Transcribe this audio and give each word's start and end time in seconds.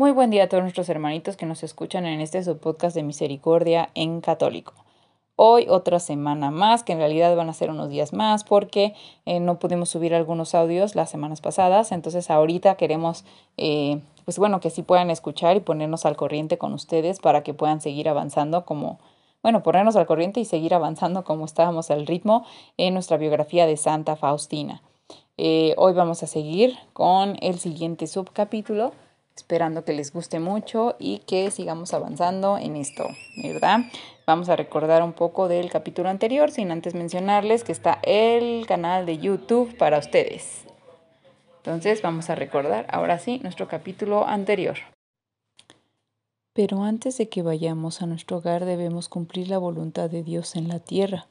Muy 0.00 0.12
buen 0.12 0.30
día 0.30 0.44
a 0.44 0.48
todos 0.48 0.62
nuestros 0.62 0.88
hermanitos 0.90 1.36
que 1.36 1.44
nos 1.44 1.64
escuchan 1.64 2.06
en 2.06 2.20
este 2.20 2.40
subpodcast 2.44 2.94
de 2.94 3.02
Misericordia 3.02 3.90
en 3.96 4.20
Católico. 4.20 4.72
Hoy 5.34 5.66
otra 5.68 5.98
semana 5.98 6.52
más, 6.52 6.84
que 6.84 6.92
en 6.92 6.98
realidad 6.98 7.34
van 7.34 7.48
a 7.48 7.52
ser 7.52 7.68
unos 7.68 7.90
días 7.90 8.12
más 8.12 8.44
porque 8.44 8.94
eh, 9.26 9.40
no 9.40 9.58
pudimos 9.58 9.88
subir 9.88 10.14
algunos 10.14 10.54
audios 10.54 10.94
las 10.94 11.10
semanas 11.10 11.40
pasadas, 11.40 11.90
entonces 11.90 12.30
ahorita 12.30 12.76
queremos, 12.76 13.24
eh, 13.56 14.00
pues 14.24 14.38
bueno, 14.38 14.60
que 14.60 14.70
sí 14.70 14.84
puedan 14.84 15.10
escuchar 15.10 15.56
y 15.56 15.60
ponernos 15.60 16.06
al 16.06 16.14
corriente 16.14 16.58
con 16.58 16.74
ustedes 16.74 17.18
para 17.18 17.42
que 17.42 17.52
puedan 17.52 17.80
seguir 17.80 18.08
avanzando 18.08 18.64
como, 18.64 19.00
bueno, 19.42 19.64
ponernos 19.64 19.96
al 19.96 20.06
corriente 20.06 20.38
y 20.38 20.44
seguir 20.44 20.74
avanzando 20.74 21.24
como 21.24 21.44
estábamos 21.44 21.90
al 21.90 22.06
ritmo 22.06 22.46
en 22.76 22.94
nuestra 22.94 23.16
biografía 23.16 23.66
de 23.66 23.76
Santa 23.76 24.14
Faustina. 24.14 24.80
Eh, 25.38 25.74
hoy 25.76 25.92
vamos 25.92 26.22
a 26.22 26.28
seguir 26.28 26.78
con 26.92 27.36
el 27.40 27.58
siguiente 27.58 28.06
subcapítulo 28.06 28.92
esperando 29.38 29.84
que 29.84 29.92
les 29.92 30.12
guste 30.12 30.40
mucho 30.40 30.96
y 30.98 31.20
que 31.20 31.50
sigamos 31.52 31.94
avanzando 31.94 32.58
en 32.58 32.74
esto, 32.74 33.06
¿verdad? 33.42 33.80
Vamos 34.26 34.48
a 34.48 34.56
recordar 34.56 35.02
un 35.02 35.12
poco 35.12 35.46
del 35.46 35.70
capítulo 35.70 36.08
anterior, 36.08 36.50
sin 36.50 36.72
antes 36.72 36.94
mencionarles 36.94 37.62
que 37.62 37.72
está 37.72 38.00
el 38.02 38.66
canal 38.66 39.06
de 39.06 39.18
YouTube 39.18 39.76
para 39.78 39.98
ustedes. 39.98 40.64
Entonces 41.58 42.02
vamos 42.02 42.28
a 42.30 42.34
recordar 42.34 42.86
ahora 42.90 43.18
sí 43.18 43.38
nuestro 43.42 43.68
capítulo 43.68 44.26
anterior. 44.26 44.76
Pero 46.52 46.82
antes 46.82 47.16
de 47.18 47.28
que 47.28 47.42
vayamos 47.42 48.02
a 48.02 48.06
nuestro 48.06 48.38
hogar 48.38 48.64
debemos 48.64 49.08
cumplir 49.08 49.48
la 49.48 49.58
voluntad 49.58 50.10
de 50.10 50.24
Dios 50.24 50.56
en 50.56 50.66
la 50.66 50.80
tierra. 50.80 51.28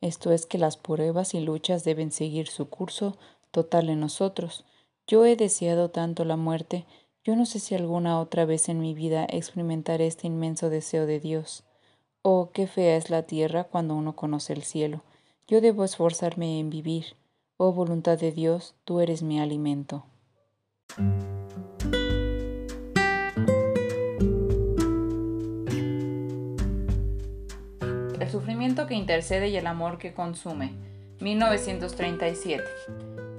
Esto 0.00 0.32
es 0.32 0.46
que 0.46 0.58
las 0.58 0.76
pruebas 0.76 1.34
y 1.34 1.40
luchas 1.40 1.84
deben 1.84 2.10
seguir 2.10 2.48
su 2.48 2.68
curso 2.68 3.16
total 3.52 3.88
en 3.90 4.00
nosotros. 4.00 4.64
Yo 5.06 5.24
he 5.26 5.36
deseado 5.36 5.90
tanto 5.90 6.24
la 6.24 6.36
muerte, 6.36 6.86
yo 7.24 7.36
no 7.36 7.46
sé 7.46 7.58
si 7.58 7.74
alguna 7.74 8.20
otra 8.20 8.44
vez 8.44 8.68
en 8.68 8.80
mi 8.80 8.92
vida 8.92 9.26
experimentaré 9.30 10.06
este 10.06 10.26
inmenso 10.26 10.68
deseo 10.68 11.06
de 11.06 11.20
Dios. 11.20 11.64
Oh, 12.20 12.50
qué 12.52 12.66
fea 12.66 12.98
es 12.98 13.08
la 13.08 13.22
tierra 13.22 13.64
cuando 13.64 13.94
uno 13.94 14.14
conoce 14.14 14.52
el 14.52 14.62
cielo. 14.62 15.02
Yo 15.48 15.62
debo 15.62 15.84
esforzarme 15.84 16.60
en 16.60 16.68
vivir. 16.68 17.16
Oh 17.56 17.72
voluntad 17.72 18.18
de 18.18 18.30
Dios, 18.30 18.74
tú 18.84 19.00
eres 19.00 19.22
mi 19.22 19.40
alimento. 19.40 20.04
El 28.20 28.30
sufrimiento 28.30 28.86
que 28.86 28.94
intercede 28.94 29.48
y 29.48 29.56
el 29.56 29.66
amor 29.66 29.96
que 29.96 30.12
consume. 30.12 30.72
1937. 31.20 32.64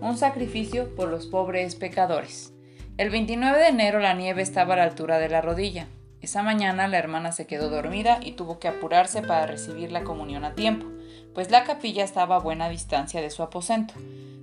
Un 0.02 0.17
sacrificio 0.17 0.95
por 0.95 1.09
los 1.09 1.27
pobres 1.27 1.75
pecadores. 1.75 2.55
El 2.97 3.09
29 3.09 3.59
de 3.59 3.67
enero 3.67 3.99
la 3.99 4.13
nieve 4.13 4.41
estaba 4.41 4.75
a 4.75 4.77
la 4.77 4.83
altura 4.83 5.19
de 5.19 5.27
la 5.27 5.41
rodilla. 5.41 5.89
Esa 6.21 6.43
mañana 6.43 6.88
la 6.88 6.97
hermana 6.97 7.33
se 7.33 7.45
quedó 7.45 7.69
dormida 7.69 8.19
y 8.23 8.31
tuvo 8.31 8.57
que 8.57 8.70
apurarse 8.70 9.21
para 9.21 9.45
recibir 9.45 9.92
la 9.92 10.05
comunión 10.05 10.45
a 10.45 10.53
tiempo, 10.53 10.86
pues 11.33 11.52
la 11.52 11.65
capilla 11.65 12.05
estaba 12.05 12.37
a 12.37 12.39
buena 12.39 12.70
distancia 12.70 13.21
de 13.21 13.31
su 13.31 13.43
aposento. 13.43 13.95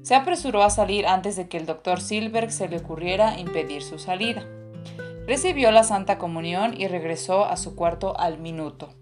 Se 0.03 0.15
apresuró 0.15 0.62
a 0.62 0.69
salir 0.69 1.06
antes 1.06 1.34
de 1.34 1.49
que 1.49 1.56
el 1.56 1.65
doctor 1.65 2.03
Silberg 2.03 2.53
se 2.53 2.69
le 2.69 2.77
ocurriera 2.77 3.38
impedir 3.38 3.82
su 3.82 3.99
salida. 3.99 4.44
Recibió 5.27 5.71
la 5.71 5.82
Santa 5.82 6.19
Comunión 6.19 6.78
y 6.78 6.88
regresó 6.88 7.47
a 7.47 7.56
su 7.56 7.75
cuarto 7.75 8.21
al 8.21 8.38
minuto. 8.38 8.93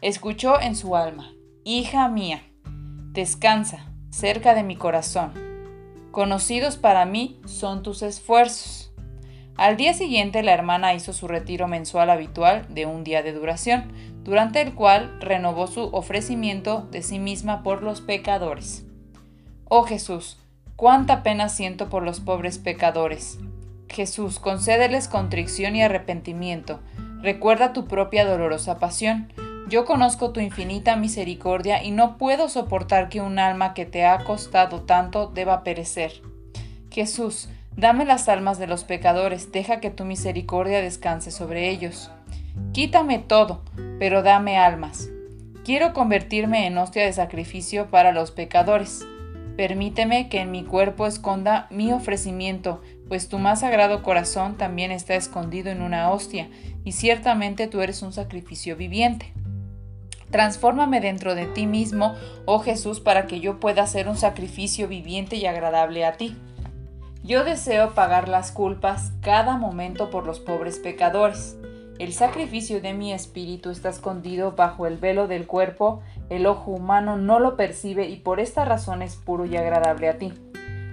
Escuchó 0.00 0.58
en 0.58 0.74
su 0.74 0.96
alma, 0.96 1.34
Hija 1.64 2.08
mía, 2.08 2.44
descansa 3.12 3.92
cerca 4.08 4.54
de 4.54 4.62
mi 4.62 4.76
corazón 4.76 5.49
Conocidos 6.10 6.76
para 6.76 7.04
mí 7.04 7.40
son 7.44 7.82
tus 7.82 8.02
esfuerzos. 8.02 8.92
Al 9.56 9.76
día 9.76 9.94
siguiente 9.94 10.42
la 10.42 10.52
hermana 10.52 10.94
hizo 10.94 11.12
su 11.12 11.28
retiro 11.28 11.68
mensual 11.68 12.10
habitual 12.10 12.66
de 12.68 12.86
un 12.86 13.04
día 13.04 13.22
de 13.22 13.32
duración, 13.32 13.92
durante 14.24 14.60
el 14.60 14.74
cual 14.74 15.16
renovó 15.20 15.66
su 15.66 15.82
ofrecimiento 15.92 16.88
de 16.90 17.02
sí 17.02 17.18
misma 17.18 17.62
por 17.62 17.82
los 17.82 18.00
pecadores. 18.00 18.84
Oh 19.68 19.84
Jesús, 19.84 20.38
cuánta 20.76 21.22
pena 21.22 21.48
siento 21.48 21.88
por 21.88 22.02
los 22.02 22.20
pobres 22.20 22.58
pecadores. 22.58 23.38
Jesús, 23.88 24.40
concédeles 24.40 25.06
contrición 25.06 25.76
y 25.76 25.82
arrepentimiento. 25.82 26.80
Recuerda 27.22 27.72
tu 27.72 27.86
propia 27.86 28.24
dolorosa 28.24 28.78
pasión 28.78 29.32
yo 29.70 29.84
conozco 29.84 30.32
tu 30.32 30.40
infinita 30.40 30.96
misericordia 30.96 31.84
y 31.84 31.92
no 31.92 32.18
puedo 32.18 32.48
soportar 32.48 33.08
que 33.08 33.20
un 33.20 33.38
alma 33.38 33.72
que 33.72 33.86
te 33.86 34.04
ha 34.04 34.18
costado 34.24 34.82
tanto 34.82 35.28
deba 35.28 35.62
perecer. 35.62 36.12
Jesús, 36.90 37.48
dame 37.76 38.04
las 38.04 38.28
almas 38.28 38.58
de 38.58 38.66
los 38.66 38.82
pecadores, 38.82 39.52
deja 39.52 39.78
que 39.78 39.90
tu 39.90 40.04
misericordia 40.04 40.82
descanse 40.82 41.30
sobre 41.30 41.70
ellos. 41.70 42.10
Quítame 42.72 43.20
todo, 43.20 43.62
pero 44.00 44.24
dame 44.24 44.58
almas. 44.58 45.08
Quiero 45.64 45.92
convertirme 45.92 46.66
en 46.66 46.76
hostia 46.76 47.04
de 47.04 47.12
sacrificio 47.12 47.90
para 47.90 48.10
los 48.10 48.32
pecadores. 48.32 49.06
Permíteme 49.56 50.28
que 50.28 50.40
en 50.40 50.50
mi 50.50 50.64
cuerpo 50.64 51.06
esconda 51.06 51.68
mi 51.70 51.92
ofrecimiento, 51.92 52.82
pues 53.06 53.28
tu 53.28 53.38
más 53.38 53.60
sagrado 53.60 54.02
corazón 54.02 54.56
también 54.56 54.90
está 54.90 55.14
escondido 55.14 55.70
en 55.70 55.80
una 55.80 56.10
hostia, 56.10 56.48
y 56.84 56.92
ciertamente 56.92 57.68
tú 57.68 57.82
eres 57.82 58.02
un 58.02 58.12
sacrificio 58.12 58.76
viviente. 58.76 59.32
Transfórmame 60.30 61.00
dentro 61.00 61.34
de 61.34 61.46
ti 61.46 61.66
mismo, 61.66 62.14
oh 62.44 62.60
Jesús, 62.60 63.00
para 63.00 63.26
que 63.26 63.40
yo 63.40 63.58
pueda 63.58 63.82
hacer 63.82 64.08
un 64.08 64.16
sacrificio 64.16 64.86
viviente 64.86 65.36
y 65.36 65.46
agradable 65.46 66.04
a 66.04 66.16
ti. 66.16 66.36
Yo 67.22 67.44
deseo 67.44 67.94
pagar 67.94 68.28
las 68.28 68.52
culpas 68.52 69.12
cada 69.20 69.56
momento 69.56 70.10
por 70.10 70.24
los 70.24 70.40
pobres 70.40 70.78
pecadores. 70.78 71.56
El 71.98 72.14
sacrificio 72.14 72.80
de 72.80 72.94
mi 72.94 73.12
espíritu 73.12 73.70
está 73.70 73.90
escondido 73.90 74.52
bajo 74.52 74.86
el 74.86 74.96
velo 74.96 75.28
del 75.28 75.46
cuerpo, 75.46 76.00
el 76.30 76.46
ojo 76.46 76.70
humano 76.70 77.18
no 77.18 77.38
lo 77.40 77.56
percibe 77.56 78.08
y 78.08 78.16
por 78.16 78.40
esta 78.40 78.64
razón 78.64 79.02
es 79.02 79.16
puro 79.16 79.44
y 79.44 79.56
agradable 79.56 80.08
a 80.08 80.16
ti. 80.16 80.32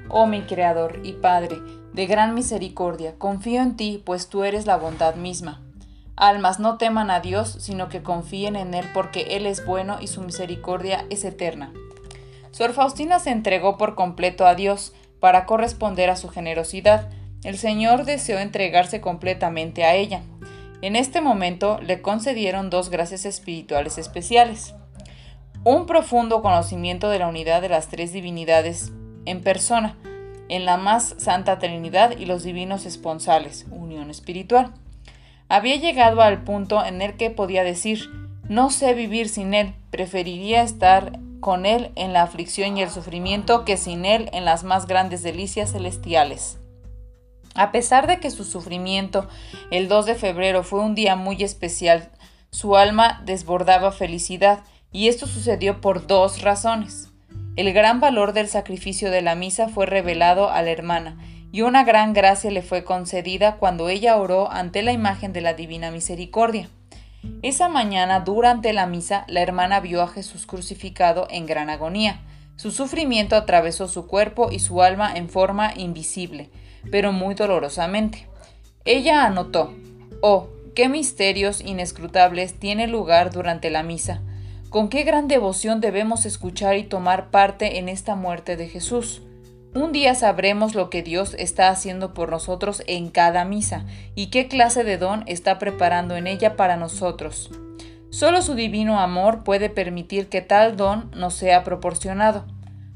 Oh 0.10 0.28
mi 0.28 0.42
Creador 0.42 1.00
y 1.04 1.14
Padre, 1.14 1.58
de 1.94 2.08
gran 2.08 2.34
misericordia, 2.34 3.16
confío 3.18 3.62
en 3.62 3.78
ti, 3.78 4.02
pues 4.06 4.28
tú 4.28 4.44
eres 4.44 4.66
la 4.66 4.78
bondad 4.78 5.16
misma. 5.16 5.62
Almas 6.18 6.60
no 6.60 6.78
teman 6.78 7.12
a 7.12 7.20
Dios, 7.20 7.58
sino 7.60 7.90
que 7.90 8.02
confíen 8.02 8.56
en 8.56 8.74
Él 8.74 8.86
porque 8.92 9.38
Él 9.38 9.46
es 9.46 9.64
bueno 9.64 9.98
y 10.02 10.08
su 10.08 10.22
misericordia 10.22 11.06
es 11.12 11.24
eterna. 11.24 11.72
Sor 12.50 12.74
Faustina 12.74 13.20
se 13.20 13.30
entregó 13.30 13.78
por 13.78 13.94
completo 13.94 14.48
a 14.48 14.56
Dios 14.56 14.94
para 15.20 15.46
corresponder 15.46 16.10
a 16.10 16.16
su 16.16 16.30
generosidad. 16.30 17.10
El 17.44 17.60
Señor 17.60 18.04
deseó 18.06 18.40
entregarse 18.40 19.00
completamente 19.00 19.84
a 19.84 19.94
ella. 19.94 20.24
En 20.82 20.96
este 20.96 21.22
momento 21.22 21.80
le 21.82 22.02
concedieron 22.02 22.72
dos 22.72 22.90
gracias 22.90 23.26
espirituales 23.26 24.00
especiales. 24.00 24.74
Un 25.64 25.86
profundo 25.86 26.42
conocimiento 26.42 27.10
de 27.10 27.20
la 27.20 27.28
unidad 27.28 27.62
de 27.62 27.70
las 27.70 27.90
tres 27.90 28.12
divinidades 28.12 28.92
en 29.26 29.42
persona, 29.42 29.96
en 30.50 30.66
la 30.66 30.78
más 30.78 31.14
santa 31.20 31.60
Trinidad 31.60 32.18
y 32.18 32.26
los 32.26 32.42
divinos 32.42 32.88
esponsales, 32.88 33.68
unión 33.70 34.10
espiritual 34.10 34.74
había 35.50 35.76
llegado 35.78 36.22
al 36.22 36.44
punto 36.44 36.84
en 36.84 37.02
el 37.02 37.16
que 37.16 37.30
podía 37.30 37.64
decir, 37.64 38.10
no 38.50 38.70
sé 38.70 38.94
vivir 38.94 39.30
sin 39.30 39.54
él, 39.54 39.74
preferiría 39.92 40.62
estar 40.62 41.20
con 41.40 41.66
él 41.66 41.92
en 41.96 42.14
la 42.14 42.24
aflicción 42.24 42.78
y 42.78 42.82
el 42.82 42.90
sufrimiento 42.90 43.66
que 43.66 43.78
sin 43.78 44.06
él 44.06 44.30
en 44.34 44.46
las 44.46 44.64
más 44.64 44.88
grandes 44.88 45.24
delicias 45.24 45.72
celestiales. 45.72 46.58
A 47.56 47.72
pesar 47.72 48.08
de 48.08 48.20
que 48.20 48.30
su 48.30 48.44
sufrimiento 48.44 49.28
el 49.72 49.88
2 49.88 50.06
de 50.06 50.16
febrero 50.16 50.64
fue 50.64 50.80
un 50.82 50.96
día 50.96 51.16
muy 51.16 51.44
especial, 51.44 52.10
su 52.52 52.76
alma 52.76 53.22
desbordaba 53.26 53.92
felicidad, 53.92 54.60
y 54.92 55.10
esto 55.10 55.28
sucedió 55.28 55.82
por 55.82 56.08
dos 56.08 56.42
razones. 56.42 57.10
El 57.56 57.74
gran 57.74 58.00
valor 58.00 58.34
del 58.34 58.48
sacrificio 58.48 59.12
de 59.12 59.22
la 59.22 59.36
misa 59.36 59.68
fue 59.68 59.86
revelado 59.86 60.50
a 60.50 60.62
la 60.62 60.72
hermana, 60.72 61.18
y 61.58 61.64
una 61.64 61.84
gran 61.84 62.14
gracia 62.14 62.52
le 62.52 62.62
fue 62.62 62.84
concedida 62.84 63.56
cuando 63.56 63.90
ella 63.90 64.18
oró 64.18 64.52
ante 64.52 64.84
la 64.84 64.92
imagen 64.92 65.34
de 65.34 65.42
la 65.42 65.56
Divina 65.56 65.90
Misericordia. 65.90 66.70
Esa 67.42 67.68
mañana, 67.68 68.20
durante 68.20 68.74
la 68.74 68.86
misa, 68.86 69.26
la 69.28 69.42
hermana 69.42 69.80
vio 69.80 70.04
a 70.04 70.08
Jesús 70.08 70.46
crucificado 70.46 71.26
en 71.32 71.48
gran 71.48 71.72
agonía. 71.72 72.20
Su 72.58 72.70
sufrimiento 72.70 73.36
atravesó 73.36 73.88
su 73.88 74.06
cuerpo 74.06 74.50
y 74.52 74.60
su 74.60 74.84
alma 74.84 75.12
en 75.16 75.30
forma 75.30 75.74
invisible, 75.76 76.52
pero 76.92 77.12
muy 77.12 77.34
dolorosamente. 77.34 78.28
Ella 78.86 79.26
anotó, 79.26 79.74
oh, 80.22 80.50
qué 80.76 80.90
misterios 80.90 81.62
inescrutables 81.62 82.60
tiene 82.60 82.86
lugar 82.86 83.32
durante 83.32 83.72
la 83.72 83.82
misa, 83.82 84.22
con 84.70 84.90
qué 84.90 85.02
gran 85.02 85.28
devoción 85.28 85.82
debemos 85.82 86.28
escuchar 86.28 86.78
y 86.78 86.84
tomar 86.84 87.32
parte 87.32 87.80
en 87.80 87.90
esta 87.90 88.14
muerte 88.14 88.58
de 88.58 88.70
Jesús. 88.70 89.24
Un 89.74 89.92
día 89.92 90.16
sabremos 90.16 90.76
lo 90.76 90.90
que 90.90 91.04
Dios 91.04 91.36
está 91.38 91.70
haciendo 91.70 92.14
por 92.14 92.32
nosotros 92.32 92.84
en 92.88 93.10
cada 93.10 93.46
misa 93.46 93.86
y 94.16 94.28
qué 94.28 94.48
clase 94.48 94.84
de 94.84 94.98
don 94.98 95.24
está 95.28 95.60
preparando 95.60 96.16
en 96.16 96.26
ella 96.26 96.56
para 96.56 96.78
nosotros. 96.78 97.52
Solo 98.10 98.42
su 98.42 98.56
divino 98.56 99.00
amor 99.00 99.44
puede 99.44 99.70
permitir 99.70 100.30
que 100.30 100.42
tal 100.42 100.78
don 100.78 101.12
nos 101.16 101.36
sea 101.36 101.64
proporcionado. 101.64 102.46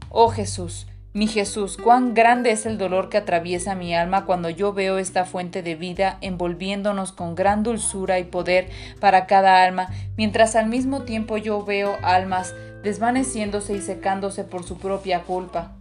Oh 0.09 0.29
Jesús, 0.29 0.87
mi 1.13 1.27
Jesús, 1.27 1.75
cuán 1.75 2.13
grande 2.13 2.51
es 2.51 2.65
el 2.65 2.77
dolor 2.77 3.09
que 3.09 3.17
atraviesa 3.17 3.75
mi 3.75 3.93
alma 3.93 4.25
cuando 4.25 4.49
yo 4.49 4.71
veo 4.71 4.97
esta 4.97 5.25
fuente 5.25 5.61
de 5.61 5.75
vida 5.75 6.17
envolviéndonos 6.21 7.11
con 7.11 7.35
gran 7.35 7.63
dulzura 7.63 8.17
y 8.17 8.23
poder 8.23 8.69
para 9.01 9.27
cada 9.27 9.63
alma, 9.65 9.89
mientras 10.15 10.55
al 10.55 10.67
mismo 10.67 11.01
tiempo 11.01 11.35
yo 11.35 11.65
veo 11.65 11.97
almas 12.01 12.55
desvaneciéndose 12.81 13.73
y 13.73 13.81
secándose 13.81 14.45
por 14.45 14.63
su 14.63 14.77
propia 14.77 15.23
culpa. 15.23 15.73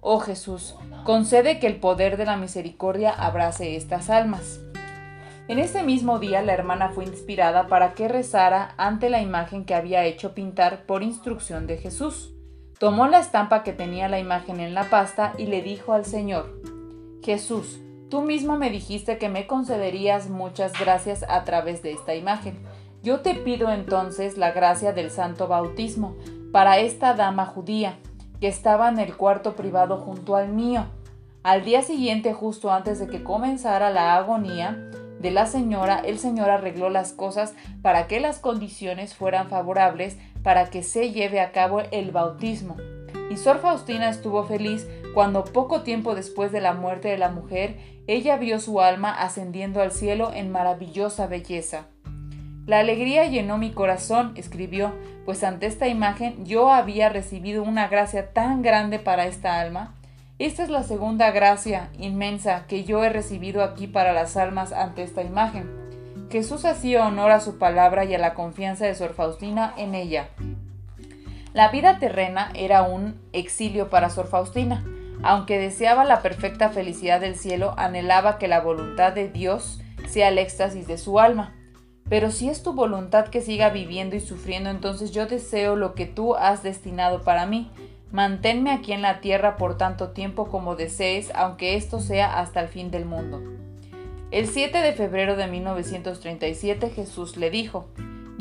Oh 0.00 0.20
Jesús, 0.20 0.74
concede 1.04 1.58
que 1.58 1.66
el 1.66 1.76
poder 1.76 2.16
de 2.16 2.24
la 2.24 2.36
misericordia 2.36 3.10
abrace 3.10 3.76
estas 3.76 4.08
almas. 4.08 4.60
En 5.46 5.58
ese 5.58 5.82
mismo 5.82 6.18
día 6.18 6.42
la 6.42 6.54
hermana 6.54 6.90
fue 6.90 7.04
inspirada 7.04 7.66
para 7.66 7.92
que 7.94 8.08
rezara 8.08 8.74
ante 8.78 9.10
la 9.10 9.20
imagen 9.20 9.64
que 9.64 9.74
había 9.74 10.04
hecho 10.04 10.32
pintar 10.32 10.86
por 10.86 11.02
instrucción 11.02 11.66
de 11.66 11.76
Jesús. 11.76 12.32
Tomó 12.78 13.08
la 13.08 13.18
estampa 13.18 13.62
que 13.62 13.72
tenía 13.72 14.08
la 14.08 14.18
imagen 14.18 14.58
en 14.60 14.72
la 14.74 14.88
pasta 14.88 15.34
y 15.36 15.46
le 15.46 15.60
dijo 15.60 15.92
al 15.92 16.06
Señor, 16.06 16.62
Jesús, 17.22 17.80
tú 18.08 18.22
mismo 18.22 18.56
me 18.56 18.70
dijiste 18.70 19.18
que 19.18 19.28
me 19.28 19.46
concederías 19.46 20.30
muchas 20.30 20.72
gracias 20.80 21.24
a 21.28 21.44
través 21.44 21.82
de 21.82 21.92
esta 21.92 22.14
imagen. 22.14 22.58
Yo 23.02 23.20
te 23.20 23.34
pido 23.34 23.70
entonces 23.70 24.38
la 24.38 24.52
gracia 24.52 24.92
del 24.92 25.10
santo 25.10 25.46
bautismo 25.46 26.16
para 26.52 26.78
esta 26.78 27.14
dama 27.14 27.44
judía, 27.44 27.98
que 28.40 28.48
estaba 28.48 28.88
en 28.88 28.98
el 28.98 29.16
cuarto 29.16 29.54
privado 29.54 29.98
junto 29.98 30.36
al 30.36 30.48
mío. 30.48 30.86
Al 31.42 31.64
día 31.64 31.82
siguiente, 31.82 32.32
justo 32.32 32.72
antes 32.72 32.98
de 32.98 33.06
que 33.06 33.22
comenzara 33.22 33.90
la 33.90 34.16
agonía 34.16 34.90
de 35.20 35.30
la 35.30 35.46
señora, 35.46 36.00
el 36.04 36.18
señor 36.18 36.50
arregló 36.50 36.90
las 36.90 37.12
cosas 37.12 37.54
para 37.82 38.06
que 38.06 38.20
las 38.20 38.38
condiciones 38.38 39.14
fueran 39.14 39.48
favorables 39.48 40.18
para 40.42 40.70
que 40.70 40.82
se 40.82 41.12
lleve 41.12 41.40
a 41.40 41.52
cabo 41.52 41.82
el 41.90 42.10
bautismo. 42.10 42.76
Y 43.30 43.36
Sor 43.36 43.58
Faustina 43.58 44.08
estuvo 44.08 44.44
feliz 44.44 44.88
cuando 45.14 45.44
poco 45.44 45.82
tiempo 45.82 46.14
después 46.14 46.52
de 46.52 46.60
la 46.60 46.72
muerte 46.72 47.08
de 47.08 47.18
la 47.18 47.30
mujer, 47.30 47.78
ella 48.06 48.36
vio 48.36 48.58
su 48.58 48.80
alma 48.80 49.12
ascendiendo 49.12 49.80
al 49.82 49.92
cielo 49.92 50.32
en 50.34 50.50
maravillosa 50.50 51.26
belleza. 51.26 51.86
La 52.70 52.78
alegría 52.78 53.26
llenó 53.26 53.58
mi 53.58 53.72
corazón, 53.72 54.30
escribió, 54.36 54.94
pues 55.24 55.42
ante 55.42 55.66
esta 55.66 55.88
imagen 55.88 56.46
yo 56.46 56.70
había 56.70 57.08
recibido 57.08 57.64
una 57.64 57.88
gracia 57.88 58.32
tan 58.32 58.62
grande 58.62 59.00
para 59.00 59.26
esta 59.26 59.58
alma. 59.58 59.96
Esta 60.38 60.62
es 60.62 60.68
la 60.68 60.84
segunda 60.84 61.32
gracia 61.32 61.88
inmensa 61.98 62.66
que 62.68 62.84
yo 62.84 63.02
he 63.02 63.08
recibido 63.08 63.64
aquí 63.64 63.88
para 63.88 64.12
las 64.12 64.36
almas 64.36 64.72
ante 64.72 65.02
esta 65.02 65.24
imagen. 65.24 65.68
Jesús 66.30 66.64
hacía 66.64 67.04
honor 67.04 67.32
a 67.32 67.40
su 67.40 67.58
palabra 67.58 68.04
y 68.04 68.14
a 68.14 68.18
la 68.18 68.34
confianza 68.34 68.86
de 68.86 68.94
Sor 68.94 69.14
Faustina 69.14 69.74
en 69.76 69.96
ella. 69.96 70.28
La 71.52 71.70
vida 71.70 71.98
terrena 71.98 72.52
era 72.54 72.82
un 72.82 73.20
exilio 73.32 73.90
para 73.90 74.10
Sor 74.10 74.28
Faustina. 74.28 74.84
Aunque 75.24 75.58
deseaba 75.58 76.04
la 76.04 76.22
perfecta 76.22 76.68
felicidad 76.68 77.20
del 77.20 77.34
cielo, 77.34 77.74
anhelaba 77.76 78.38
que 78.38 78.46
la 78.46 78.60
voluntad 78.60 79.12
de 79.12 79.28
Dios 79.28 79.80
sea 80.08 80.28
el 80.28 80.38
éxtasis 80.38 80.86
de 80.86 80.98
su 80.98 81.18
alma. 81.18 81.56
Pero 82.10 82.32
si 82.32 82.48
es 82.48 82.64
tu 82.64 82.72
voluntad 82.72 83.28
que 83.28 83.40
siga 83.40 83.70
viviendo 83.70 84.16
y 84.16 84.20
sufriendo, 84.20 84.68
entonces 84.68 85.12
yo 85.12 85.26
deseo 85.26 85.76
lo 85.76 85.94
que 85.94 86.06
tú 86.06 86.34
has 86.34 86.64
destinado 86.64 87.22
para 87.22 87.46
mí. 87.46 87.70
Manténme 88.10 88.72
aquí 88.72 88.90
en 88.92 89.00
la 89.00 89.20
tierra 89.20 89.56
por 89.56 89.78
tanto 89.78 90.08
tiempo 90.08 90.48
como 90.48 90.74
desees, 90.74 91.30
aunque 91.36 91.76
esto 91.76 92.00
sea 92.00 92.40
hasta 92.40 92.60
el 92.60 92.66
fin 92.66 92.90
del 92.90 93.04
mundo. 93.04 93.40
El 94.32 94.48
7 94.48 94.78
de 94.78 94.92
febrero 94.92 95.36
de 95.36 95.46
1937 95.46 96.90
Jesús 96.90 97.36
le 97.36 97.48
dijo, 97.48 97.86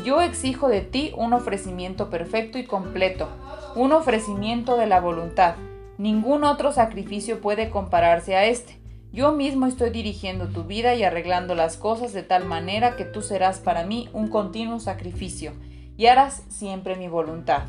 Yo 0.04 0.20
exijo 0.22 0.68
de 0.68 0.82
ti 0.82 1.14
un 1.16 1.34
ofrecimiento 1.34 2.10
perfecto 2.10 2.58
y 2.58 2.66
completo, 2.66 3.30
un 3.76 3.92
ofrecimiento 3.92 4.78
de 4.78 4.88
la 4.88 5.00
voluntad. 5.00 5.54
Ningún 6.00 6.44
otro 6.44 6.72
sacrificio 6.72 7.40
puede 7.40 7.70
compararse 7.70 8.36
a 8.36 8.46
este. 8.46 8.79
Yo 9.12 9.32
mismo 9.32 9.66
estoy 9.66 9.90
dirigiendo 9.90 10.48
tu 10.48 10.64
vida 10.64 10.96
y 10.96 11.04
arreglando 11.04 11.56
las 11.56 11.78
cosas 11.78 12.14
de 12.14 12.24
tal 12.24 12.46
manera 12.46 12.96
que 12.96 13.06
tú 13.06 13.22
serás 13.22 13.60
para 13.60 13.86
mí 13.86 14.10
un 14.14 14.28
continuo 14.28 14.80
sacrificio 14.80 15.54
y 15.98 16.06
harás 16.06 16.44
siempre 16.50 16.96
mi 16.96 17.08
voluntad. 17.08 17.64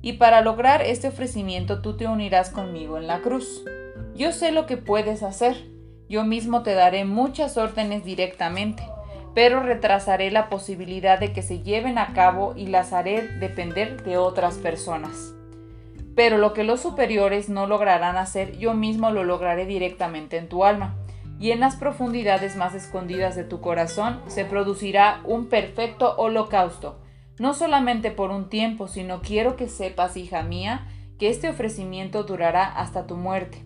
Y 0.00 0.14
para 0.14 0.40
lograr 0.40 0.82
este 0.82 1.08
ofrecimiento 1.08 1.82
tú 1.82 1.96
te 1.96 2.06
unirás 2.06 2.50
conmigo 2.50 2.98
en 2.98 3.06
la 3.06 3.20
cruz. 3.20 3.64
Yo 4.14 4.32
sé 4.32 4.50
lo 4.50 4.66
que 4.66 4.76
puedes 4.76 5.22
hacer 5.22 5.72
yo 6.12 6.24
mismo 6.24 6.62
te 6.62 6.74
daré 6.74 7.06
muchas 7.06 7.56
órdenes 7.56 8.04
directamente, 8.04 8.82
pero 9.34 9.62
retrasaré 9.62 10.30
la 10.30 10.50
posibilidad 10.50 11.18
de 11.18 11.32
que 11.32 11.40
se 11.40 11.60
lleven 11.60 11.96
a 11.96 12.12
cabo 12.12 12.52
y 12.54 12.66
las 12.66 12.92
haré 12.92 13.28
depender 13.38 14.02
de 14.04 14.18
otras 14.18 14.58
personas. 14.58 15.32
Pero 16.14 16.38
lo 16.38 16.52
que 16.52 16.64
los 16.64 16.80
superiores 16.80 17.48
no 17.48 17.66
lograrán 17.66 18.16
hacer, 18.16 18.58
yo 18.58 18.74
mismo 18.74 19.10
lo 19.10 19.24
lograré 19.24 19.66
directamente 19.66 20.36
en 20.36 20.48
tu 20.48 20.64
alma, 20.64 20.96
y 21.38 21.50
en 21.50 21.60
las 21.60 21.76
profundidades 21.76 22.56
más 22.56 22.74
escondidas 22.74 23.34
de 23.34 23.44
tu 23.44 23.60
corazón 23.60 24.20
se 24.28 24.44
producirá 24.44 25.20
un 25.24 25.46
perfecto 25.46 26.14
holocausto, 26.16 27.00
no 27.38 27.54
solamente 27.54 28.10
por 28.10 28.30
un 28.30 28.48
tiempo, 28.48 28.86
sino 28.86 29.22
quiero 29.22 29.56
que 29.56 29.68
sepas, 29.68 30.16
hija 30.16 30.42
mía, 30.42 30.86
que 31.18 31.28
este 31.28 31.48
ofrecimiento 31.48 32.22
durará 32.22 32.64
hasta 32.64 33.06
tu 33.06 33.16
muerte. 33.16 33.64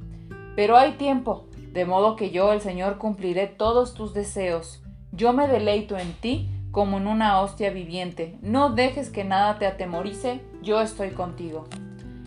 Pero 0.55 0.77
hay 0.77 0.93
tiempo, 0.93 1.49
de 1.73 1.85
modo 1.85 2.17
que 2.17 2.31
yo, 2.31 2.53
el 2.53 2.63
Señor, 2.63 2.97
cumpliré 2.97 3.47
todos 3.47 3.93
tus 3.93 4.15
deseos. 4.15 4.83
Yo 5.13 5.35
me 5.35 5.47
deleito 5.47 5.99
en 5.99 6.15
ti 6.15 6.51
como 6.71 6.97
en 6.97 7.07
una 7.07 7.41
hostia 7.41 7.71
viviente. 7.71 8.39
No 8.41 8.71
dejes 8.71 9.11
que 9.11 9.25
nada 9.25 9.59
te 9.59 9.67
atemorice, 9.67 10.41
yo 10.63 10.81
estoy 10.81 11.11
contigo. 11.11 11.67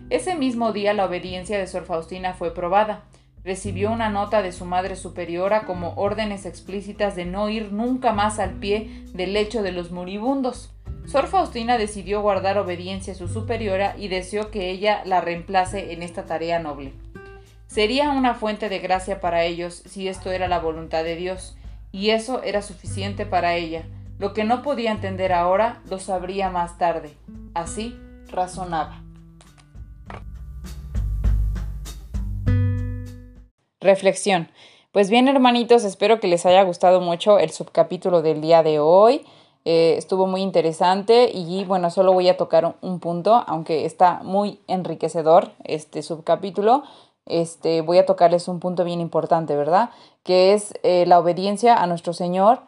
Ese 0.10 0.36
mismo 0.36 0.74
día 0.74 0.94
la 0.94 1.06
obediencia 1.06 1.60
de 1.60 1.68
Sor 1.68 1.86
Faustina 1.86 2.34
fue 2.34 2.54
probada. 2.54 3.04
Recibió 3.44 3.92
una 3.92 4.10
nota 4.10 4.42
de 4.42 4.52
su 4.52 4.66
madre 4.66 4.96
superiora 4.96 5.66
como 5.66 5.94
órdenes 5.96 6.48
explícitas 6.48 7.16
de 7.16 7.26
no 7.26 7.48
ir 7.50 7.72
nunca 7.72 8.12
más 8.12 8.40
al 8.40 8.54
pie 8.54 9.04
del 9.14 9.34
lecho 9.34 9.62
de 9.62 9.72
los 9.72 9.92
moribundos. 9.92 10.72
Sor 11.06 11.28
Faustina 11.28 11.78
decidió 11.78 12.22
guardar 12.22 12.58
obediencia 12.58 13.14
a 13.14 13.16
su 13.16 13.28
superiora 13.28 13.96
y 13.98 14.08
deseó 14.08 14.50
que 14.50 14.72
ella 14.72 15.02
la 15.06 15.22
reemplace 15.22 15.94
en 15.94 16.02
esta 16.02 16.26
tarea 16.26 16.60
noble. 16.60 16.94
Sería 17.68 18.10
una 18.10 18.34
fuente 18.34 18.68
de 18.68 18.80
gracia 18.80 19.22
para 19.22 19.44
ellos 19.44 19.84
si 19.86 20.08
esto 20.08 20.32
era 20.32 20.48
la 20.48 20.60
voluntad 20.60 21.04
de 21.04 21.16
Dios, 21.16 21.56
y 21.92 22.10
eso 22.10 22.42
era 22.42 22.64
suficiente 22.64 23.28
para 23.28 23.56
ella. 23.56 23.84
Lo 24.18 24.34
que 24.34 24.44
no 24.44 24.64
podía 24.64 24.92
entender 24.92 25.34
ahora 25.34 25.82
lo 25.90 26.00
sabría 26.00 26.50
más 26.50 26.78
tarde. 26.78 27.14
Así 27.54 27.96
razonaba. 28.32 29.04
Reflexión. 33.80 34.50
Pues 34.92 35.10
bien, 35.10 35.28
hermanitos, 35.28 35.84
espero 35.84 36.20
que 36.20 36.28
les 36.28 36.46
haya 36.46 36.64
gustado 36.64 37.02
mucho 37.02 37.40
el 37.40 37.52
subcapítulo 37.52 38.22
del 38.22 38.42
día 38.42 38.64
de 38.64 38.80
hoy. 38.80 39.26
Eh, 39.66 39.96
estuvo 39.98 40.26
muy 40.26 40.42
interesante 40.42 41.30
y 41.34 41.64
bueno, 41.66 41.90
solo 41.92 42.14
voy 42.14 42.30
a 42.30 42.38
tocar 42.38 42.76
un 42.82 43.00
punto, 43.00 43.44
aunque 43.46 43.86
está 43.86 44.22
muy 44.24 44.60
enriquecedor 44.68 45.52
este 45.64 46.02
subcapítulo 46.02 46.84
este, 47.30 47.82
voy 47.82 48.00
a 48.00 48.06
tocarles 48.06 48.48
un 48.48 48.60
punto 48.60 48.84
bien 48.84 49.00
importante, 49.00 49.56
¿verdad? 49.56 49.92
Que 50.24 50.54
es 50.54 50.74
eh, 50.84 51.06
la 51.08 51.20
obediencia 51.20 51.76
a 51.76 51.88
nuestro 51.88 52.12
Señor, 52.12 52.60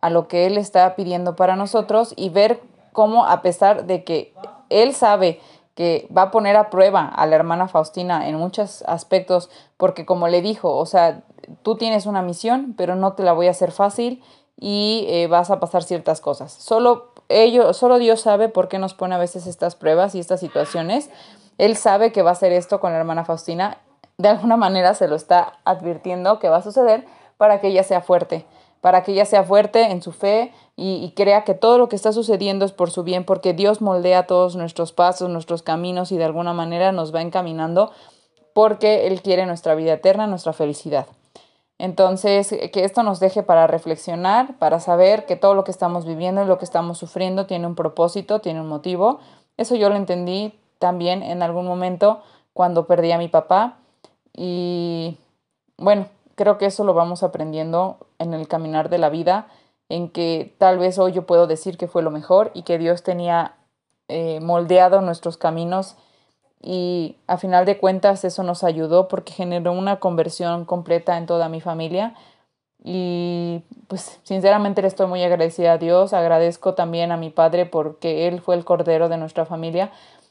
a 0.00 0.10
lo 0.10 0.28
que 0.28 0.46
Él 0.46 0.58
está 0.58 0.94
pidiendo 0.96 1.36
para 1.36 1.56
nosotros 1.56 2.12
y 2.16 2.28
ver 2.28 2.60
cómo 2.92 3.24
a 3.24 3.40
pesar 3.40 3.86
de 3.86 4.04
que 4.04 4.34
Él 4.68 4.94
sabe 4.94 5.40
que 5.78 6.08
va 6.10 6.22
a 6.22 6.30
poner 6.32 6.56
a 6.56 6.70
prueba 6.70 7.04
a 7.04 7.24
la 7.26 7.36
hermana 7.36 7.68
Faustina 7.68 8.28
en 8.28 8.34
muchos 8.34 8.82
aspectos, 8.88 9.48
porque 9.76 10.04
como 10.04 10.26
le 10.26 10.42
dijo, 10.42 10.76
o 10.76 10.86
sea, 10.86 11.22
tú 11.62 11.76
tienes 11.76 12.06
una 12.06 12.20
misión, 12.20 12.74
pero 12.76 12.96
no 12.96 13.12
te 13.12 13.22
la 13.22 13.32
voy 13.32 13.46
a 13.46 13.52
hacer 13.52 13.70
fácil 13.70 14.20
y 14.56 15.06
eh, 15.06 15.28
vas 15.28 15.52
a 15.52 15.60
pasar 15.60 15.84
ciertas 15.84 16.20
cosas. 16.20 16.52
Solo, 16.52 17.12
ello, 17.28 17.72
solo 17.74 17.98
Dios 17.98 18.22
sabe 18.22 18.48
por 18.48 18.66
qué 18.66 18.80
nos 18.80 18.94
pone 18.94 19.14
a 19.14 19.18
veces 19.18 19.46
estas 19.46 19.76
pruebas 19.76 20.16
y 20.16 20.18
estas 20.18 20.40
situaciones. 20.40 21.10
Él 21.58 21.76
sabe 21.76 22.10
que 22.10 22.22
va 22.22 22.30
a 22.30 22.32
hacer 22.32 22.50
esto 22.50 22.80
con 22.80 22.90
la 22.90 22.98
hermana 22.98 23.24
Faustina 23.24 23.78
de 24.18 24.28
alguna 24.28 24.56
manera 24.56 24.94
se 24.94 25.06
lo 25.06 25.14
está 25.14 25.60
advirtiendo 25.64 26.40
que 26.40 26.48
va 26.48 26.56
a 26.56 26.62
suceder 26.62 27.04
para 27.36 27.60
que 27.60 27.68
ella 27.68 27.84
sea 27.84 28.00
fuerte, 28.00 28.46
para 28.80 29.02
que 29.02 29.12
ella 29.12 29.24
sea 29.24 29.44
fuerte 29.44 29.90
en 29.90 30.02
su 30.02 30.12
fe 30.12 30.52
y, 30.76 31.12
crea 31.16 31.42
que 31.42 31.54
todo 31.54 31.78
lo 31.78 31.88
que 31.88 31.96
está 31.96 32.12
sucediendo 32.12 32.64
es 32.64 32.72
por 32.72 32.90
su 32.90 33.02
bien, 33.02 33.24
porque 33.24 33.52
Dios 33.52 33.80
moldea 33.80 34.26
todos 34.26 34.54
nuestros 34.54 34.92
pasos, 34.92 35.28
nuestros 35.28 35.62
caminos 35.62 36.12
y 36.12 36.16
de 36.16 36.24
alguna 36.24 36.52
manera 36.52 36.92
nos 36.92 37.12
va 37.12 37.20
encaminando 37.20 37.90
porque 38.54 39.08
Él 39.08 39.20
quiere 39.20 39.46
nuestra 39.46 39.74
vida 39.74 39.94
eterna, 39.94 40.26
nuestra 40.26 40.52
felicidad. 40.52 41.06
Entonces, 41.78 42.48
que 42.72 42.84
esto 42.84 43.04
nos 43.04 43.20
deje 43.20 43.44
para 43.44 43.68
reflexionar, 43.68 44.58
para 44.58 44.80
saber 44.80 45.26
que 45.26 45.36
todo 45.36 45.54
lo 45.54 45.62
que 45.64 45.70
estamos 45.70 46.04
viviendo 46.04 46.42
y 46.42 46.46
lo 46.46 46.58
que 46.58 46.64
estamos 46.64 46.98
sufriendo 46.98 47.46
tiene 47.46 47.66
un 47.68 47.76
propósito, 47.76 48.40
tiene 48.40 48.60
un 48.60 48.68
motivo. 48.68 49.20
Eso 49.56 49.76
yo 49.76 49.88
lo 49.88 49.96
entendí 49.96 50.58
también 50.78 51.22
en 51.22 51.42
algún 51.42 51.66
momento 51.66 52.20
cuando 52.52 52.86
perdí 52.86 53.12
a 53.12 53.18
mi 53.18 53.28
papá. 53.28 53.78
Y 54.32 55.18
bueno, 55.76 56.06
creo 56.38 56.56
que 56.56 56.66
eso 56.66 56.84
lo 56.84 56.94
vamos 56.94 57.22
aprendiendo 57.22 57.98
en 58.18 58.32
el 58.32 58.48
caminar 58.48 58.88
de 58.88 58.98
la 58.98 59.10
vida, 59.10 59.48
en 59.90 60.08
que 60.08 60.54
tal 60.58 60.78
vez 60.78 60.98
hoy 60.98 61.12
yo 61.12 61.26
puedo 61.26 61.46
decir 61.46 61.76
que 61.76 61.88
fue 61.88 62.02
lo 62.02 62.10
mejor 62.10 62.52
y 62.54 62.62
que 62.62 62.78
Dios 62.78 63.02
tenía 63.02 63.56
eh, 64.08 64.40
moldeado 64.40 65.02
nuestros 65.02 65.36
caminos 65.36 65.96
y 66.62 67.16
a 67.26 67.38
final 67.38 67.64
de 67.66 67.78
cuentas 67.78 68.24
eso 68.24 68.42
nos 68.42 68.64
ayudó 68.64 69.08
porque 69.08 69.32
generó 69.32 69.72
una 69.72 70.00
conversión 70.00 70.64
completa 70.64 71.16
en 71.16 71.26
toda 71.26 71.48
mi 71.48 71.60
familia. 71.60 72.14
Y 72.82 73.62
pues 73.88 74.20
sinceramente 74.22 74.82
le 74.82 74.88
estoy 74.88 75.08
muy 75.08 75.22
agradecida 75.22 75.72
a 75.72 75.78
Dios, 75.78 76.12
agradezco 76.12 76.74
también 76.74 77.10
a 77.10 77.16
mi 77.16 77.30
padre 77.30 77.66
porque 77.66 78.28
él 78.28 78.40
fue 78.40 78.54
el 78.54 78.64
cordero 78.64 79.08
de 79.08 79.16
nuestra 79.16 79.46
familia. 79.46 79.90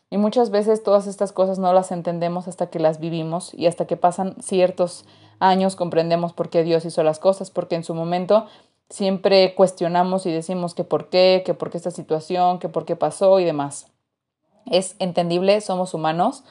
Y 0.09 0.17
muchas 0.17 0.49
veces 0.49 0.83
todas 0.83 1.07
estas 1.07 1.33
cosas 1.33 1.59
no 1.59 1.73
las 1.73 1.91
entendemos 1.91 2.47
hasta 2.47 2.67
que 2.67 2.79
las 2.79 2.99
vivimos 2.99 3.53
y 3.53 3.67
hasta 3.67 3.85
que 3.85 3.97
pasan 3.97 4.35
ciertos 4.41 5.05
años 5.39 5.75
comprendemos 5.75 6.34
por 6.34 6.50
qué 6.50 6.63
Dios 6.63 6.86
hizo 6.86 7.03
las 7.03 7.20
cosas, 7.20 7.51
porque 7.51 7.75
en 7.75 7.84
su 7.84 7.94
momento 7.94 8.48
siempre 8.89 9.53
cuestionamos 9.56 10.25
y 10.25 10.32
decimos 10.32 10.74
que 10.74 10.84
por 10.84 11.10
qué, 11.10 11.44
que 11.46 11.53
por 11.53 11.70
qué 11.70 11.77
esta 11.77 11.91
situación, 11.91 12.60
que 12.60 12.70
por 12.70 12.86
qué 12.86 12.96
pasó 12.96 13.39
y 13.39 13.46
demás 13.46 13.88
es 14.70 14.96
entendible, 15.00 15.60
somos 15.62 15.94
humanos, 15.94 16.44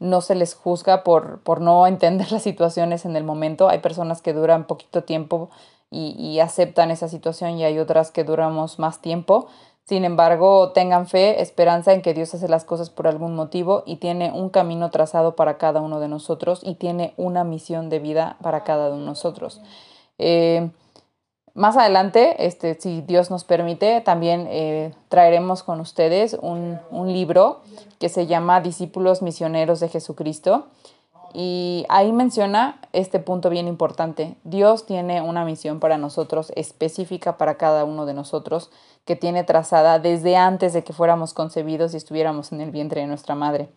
no 0.00 0.20
se 0.20 0.34
les 0.34 0.54
juzga 0.54 1.04
por, 1.04 1.40
por 1.42 1.60
no 1.60 1.86
entender 1.86 2.30
las 2.32 2.42
situaciones 2.42 3.04
en 3.04 3.16
el 3.16 3.24
momento. 3.24 3.68
Hay 3.68 3.78
personas 3.78 4.22
que 4.22 4.32
duran 4.32 4.66
poquito 4.66 5.04
tiempo 5.04 5.50
y, 5.90 6.14
y 6.18 6.40
aceptan 6.40 6.90
esa 6.90 7.08
situación 7.08 7.58
y 7.58 7.64
hay 7.64 7.78
otras 7.78 8.10
que 8.10 8.24
duramos 8.24 8.78
más 8.78 9.00
tiempo. 9.00 9.48
Sin 9.84 10.04
embargo, 10.04 10.70
tengan 10.72 11.08
fe, 11.08 11.42
esperanza 11.42 11.92
en 11.92 12.02
que 12.02 12.14
Dios 12.14 12.32
hace 12.34 12.48
las 12.48 12.64
cosas 12.64 12.88
por 12.88 13.08
algún 13.08 13.34
motivo 13.34 13.82
y 13.84 13.96
tiene 13.96 14.30
un 14.32 14.48
camino 14.48 14.90
trazado 14.90 15.34
para 15.34 15.58
cada 15.58 15.80
uno 15.80 15.98
de 15.98 16.08
nosotros 16.08 16.60
y 16.62 16.76
tiene 16.76 17.14
una 17.16 17.42
misión 17.42 17.88
de 17.88 17.98
vida 17.98 18.36
para 18.42 18.62
cada 18.62 18.88
uno 18.88 18.98
de 18.98 19.06
nosotros. 19.06 19.60
Eh, 20.18 20.70
más 21.54 21.76
adelante, 21.76 22.46
este, 22.46 22.80
si 22.80 23.02
Dios 23.02 23.30
nos 23.30 23.44
permite, 23.44 24.00
también 24.00 24.46
eh, 24.48 24.94
traeremos 25.08 25.62
con 25.62 25.80
ustedes 25.80 26.38
un, 26.40 26.78
un, 26.90 27.12
libro 27.12 27.60
que 27.98 28.08
se 28.08 28.26
llama 28.26 28.62
Discípulos 28.62 29.20
Misioneros 29.20 29.80
de 29.80 29.88
Jesucristo. 29.88 30.68
Y 31.34 31.86
ahí 31.88 32.12
menciona 32.12 32.80
este 32.92 33.18
punto 33.18 33.48
bien 33.48 33.68
importante. 33.68 34.36
Dios 34.44 34.86
tiene 34.86 35.22
una 35.22 35.44
misión 35.44 35.80
para 35.80 35.98
nosotros, 35.98 36.52
específica 36.56 37.38
para 37.38 37.56
cada 37.56 37.84
uno 37.84 38.06
de 38.06 38.14
nosotros, 38.14 38.70
que 39.04 39.16
tiene 39.16 39.44
trazada 39.44 39.98
desde 39.98 40.36
antes 40.36 40.72
de 40.72 40.84
que 40.84 40.92
fuéramos 40.92 41.34
concebidos 41.34 41.94
y 41.94 41.96
estuviéramos 41.96 42.52
en 42.52 42.60
el 42.60 42.70
vientre 42.70 43.00
de 43.00 43.06
nuestra 43.06 43.34
madre. 43.34 43.68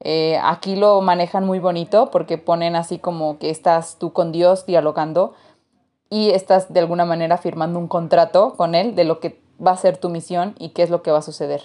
Eh, 0.00 0.38
aquí 0.42 0.76
lo 0.76 1.00
manejan 1.00 1.46
muy 1.46 1.58
bonito 1.58 2.10
porque 2.10 2.38
ponen 2.38 2.76
así 2.76 2.98
como 2.98 3.38
que 3.38 3.50
estás 3.50 3.98
tú 3.98 4.12
con 4.12 4.32
Dios 4.32 4.66
dialogando 4.66 5.34
y 6.10 6.30
estás 6.30 6.72
de 6.72 6.80
alguna 6.80 7.04
manera 7.04 7.38
firmando 7.38 7.78
un 7.78 7.88
contrato 7.88 8.54
con 8.56 8.74
él 8.74 8.94
de 8.94 9.04
lo 9.04 9.18
que 9.18 9.40
va 9.64 9.72
a 9.72 9.76
ser 9.76 9.96
tu 9.96 10.10
misión 10.10 10.54
y 10.58 10.70
qué 10.70 10.82
es 10.82 10.90
lo 10.90 11.02
que 11.02 11.10
va 11.10 11.18
a 11.18 11.22
suceder. 11.22 11.62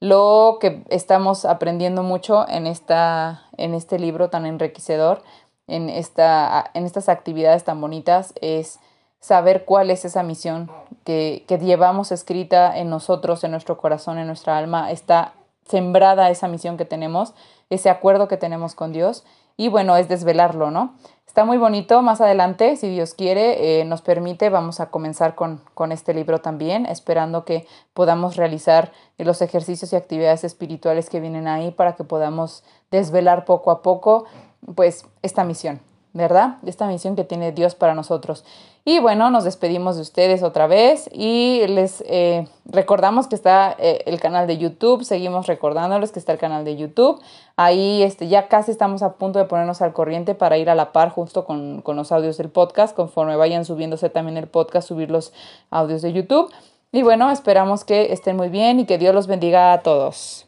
Lo 0.00 0.58
que 0.60 0.84
estamos 0.90 1.44
aprendiendo 1.44 2.02
mucho 2.02 2.48
en, 2.48 2.66
esta, 2.66 3.42
en 3.56 3.74
este 3.74 3.98
libro 3.98 4.30
tan 4.30 4.46
enriquecedor, 4.46 5.22
en, 5.66 5.88
esta, 5.88 6.70
en 6.74 6.86
estas 6.86 7.08
actividades 7.08 7.64
tan 7.64 7.80
bonitas, 7.80 8.32
es 8.40 8.78
saber 9.20 9.64
cuál 9.64 9.90
es 9.90 10.04
esa 10.04 10.22
misión 10.22 10.70
que, 11.04 11.44
que 11.48 11.58
llevamos 11.58 12.12
escrita 12.12 12.78
en 12.78 12.90
nosotros, 12.90 13.42
en 13.42 13.50
nuestro 13.50 13.76
corazón, 13.76 14.18
en 14.18 14.28
nuestra 14.28 14.56
alma. 14.56 14.92
Está 14.92 15.32
sembrada 15.66 16.30
esa 16.30 16.46
misión 16.46 16.76
que 16.76 16.84
tenemos, 16.84 17.34
ese 17.68 17.90
acuerdo 17.90 18.28
que 18.28 18.36
tenemos 18.36 18.74
con 18.74 18.92
Dios. 18.92 19.24
Y 19.58 19.68
bueno, 19.68 19.96
es 19.96 20.08
desvelarlo, 20.08 20.70
¿no? 20.70 20.94
Está 21.26 21.44
muy 21.44 21.58
bonito. 21.58 22.00
Más 22.00 22.20
adelante, 22.20 22.76
si 22.76 22.88
Dios 22.88 23.12
quiere, 23.12 23.80
eh, 23.80 23.84
nos 23.84 24.02
permite, 24.02 24.50
vamos 24.50 24.78
a 24.78 24.86
comenzar 24.86 25.34
con, 25.34 25.60
con, 25.74 25.90
este 25.92 26.14
libro 26.14 26.38
también, 26.38 26.86
esperando 26.86 27.44
que 27.44 27.66
podamos 27.92 28.36
realizar 28.36 28.92
los 29.18 29.42
ejercicios 29.42 29.92
y 29.92 29.96
actividades 29.96 30.44
espirituales 30.44 31.10
que 31.10 31.20
vienen 31.20 31.48
ahí 31.48 31.72
para 31.72 31.96
que 31.96 32.04
podamos 32.04 32.62
desvelar 32.92 33.44
poco 33.44 33.72
a 33.72 33.82
poco, 33.82 34.26
pues, 34.74 35.04
esta 35.22 35.42
misión. 35.42 35.80
¿verdad? 36.14 36.56
Esta 36.64 36.86
misión 36.86 37.16
que 37.16 37.24
tiene 37.24 37.52
Dios 37.52 37.74
para 37.74 37.94
nosotros. 37.94 38.44
Y 38.90 39.00
bueno, 39.00 39.28
nos 39.28 39.44
despedimos 39.44 39.96
de 39.96 40.00
ustedes 40.00 40.42
otra 40.42 40.66
vez 40.66 41.10
y 41.12 41.60
les 41.66 42.02
eh, 42.06 42.48
recordamos 42.64 43.26
que 43.26 43.34
está 43.34 43.76
eh, 43.78 44.02
el 44.06 44.18
canal 44.18 44.46
de 44.46 44.56
YouTube, 44.56 45.04
seguimos 45.04 45.46
recordándoles 45.46 46.10
que 46.10 46.18
está 46.18 46.32
el 46.32 46.38
canal 46.38 46.64
de 46.64 46.74
YouTube. 46.74 47.20
Ahí 47.56 48.02
este, 48.02 48.28
ya 48.28 48.48
casi 48.48 48.70
estamos 48.70 49.02
a 49.02 49.16
punto 49.16 49.38
de 49.38 49.44
ponernos 49.44 49.82
al 49.82 49.92
corriente 49.92 50.34
para 50.34 50.56
ir 50.56 50.70
a 50.70 50.74
la 50.74 50.92
par 50.92 51.10
justo 51.10 51.44
con, 51.44 51.82
con 51.82 51.96
los 51.96 52.12
audios 52.12 52.38
del 52.38 52.48
podcast, 52.48 52.96
conforme 52.96 53.36
vayan 53.36 53.66
subiéndose 53.66 54.08
también 54.08 54.38
el 54.38 54.46
podcast, 54.46 54.88
subir 54.88 55.10
los 55.10 55.34
audios 55.68 56.00
de 56.00 56.14
YouTube. 56.14 56.50
Y 56.90 57.02
bueno, 57.02 57.30
esperamos 57.30 57.84
que 57.84 58.14
estén 58.14 58.38
muy 58.38 58.48
bien 58.48 58.80
y 58.80 58.86
que 58.86 58.96
Dios 58.96 59.14
los 59.14 59.26
bendiga 59.26 59.74
a 59.74 59.82
todos. 59.82 60.47